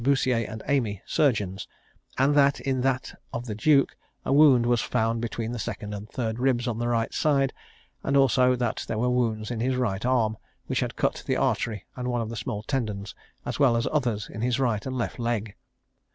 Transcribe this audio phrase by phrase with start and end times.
[0.03, 1.67] Boussier and Amie, surgeons;
[2.17, 6.09] and that in that of the duke, a wound was found between the second and
[6.09, 7.53] third ribs on his right side;
[8.01, 11.85] and also that there were wounds in his right arm, which had cut the artery
[11.95, 13.13] and one of the small tendons,
[13.45, 15.53] as well as others in his right and left leg.